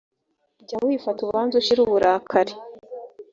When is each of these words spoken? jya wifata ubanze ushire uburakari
jya 0.63 0.77
wifata 0.85 1.19
ubanze 1.23 1.53
ushire 1.57 1.79
uburakari 1.83 2.53